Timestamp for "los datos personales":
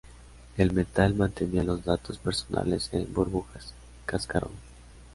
1.63-2.89